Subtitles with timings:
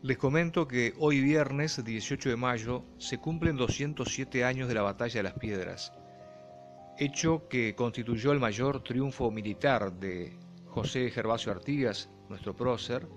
[0.00, 5.16] Les comento que hoy viernes 18 de mayo se cumplen 207 años de la Batalla
[5.18, 5.92] de las Piedras,
[6.98, 13.08] hecho que constituyó el mayor triunfo militar de José Gervasio Artigas, nuestro prócer,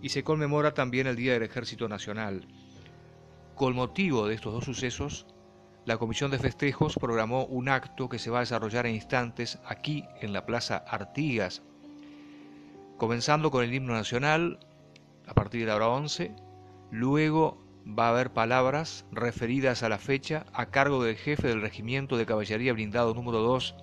[0.00, 2.48] y se conmemora también el Día del Ejército Nacional.
[3.54, 5.26] Con motivo de estos dos sucesos,
[5.84, 10.02] la Comisión de Festejos programó un acto que se va a desarrollar en instantes aquí
[10.22, 11.62] en la Plaza Artigas,
[12.96, 14.58] comenzando con el himno nacional,
[15.26, 16.34] a partir de la hora 11.
[16.90, 22.16] Luego va a haber palabras referidas a la fecha a cargo del jefe del Regimiento
[22.16, 23.76] de Caballería Blindado número 2,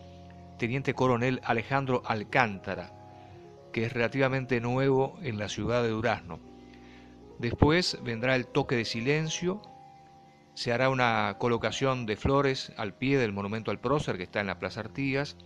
[0.57, 2.93] Teniente Coronel Alejandro Alcántara,
[3.71, 6.39] que es relativamente nuevo en la ciudad de Durazno.
[7.39, 9.61] Después vendrá el toque de silencio,
[10.53, 14.47] se hará una colocación de flores al pie del monumento al prócer que está en
[14.47, 15.37] la Plaza Artigas,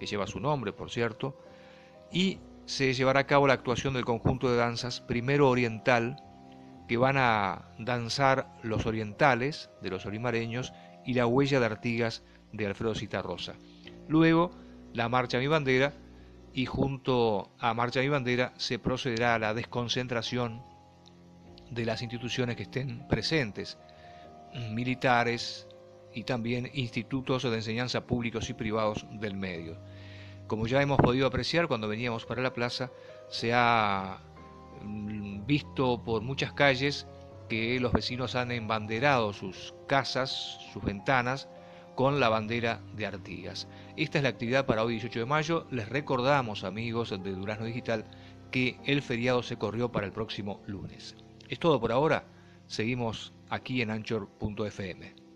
[0.00, 1.38] que lleva su nombre, por cierto,
[2.10, 6.22] y se llevará a cabo la actuación del conjunto de danzas primero oriental,
[6.86, 10.74] que van a danzar los orientales de los olimareños
[11.06, 13.54] y la huella de Artigas de Alfredo Citarrosa.
[14.06, 14.50] Luego,
[14.92, 15.94] la marcha Mi Bandera
[16.52, 20.62] y junto a Marcha Mi Bandera se procederá a la desconcentración
[21.70, 23.78] de las instituciones que estén presentes,
[24.72, 25.66] militares
[26.12, 29.78] y también institutos de enseñanza públicos y privados del medio.
[30.48, 32.90] Como ya hemos podido apreciar cuando veníamos para la plaza,
[33.28, 34.22] se ha
[34.82, 37.06] mm, visto por muchas calles
[37.50, 41.48] que los vecinos han embanderado sus casas, sus ventanas,
[41.94, 43.68] con la bandera de Artigas.
[43.96, 45.66] Esta es la actividad para hoy 18 de mayo.
[45.70, 48.04] Les recordamos, amigos de Durazno Digital,
[48.50, 51.14] que el feriado se corrió para el próximo lunes.
[51.48, 52.24] Es todo por ahora.
[52.68, 55.27] Seguimos aquí en anchor.fm.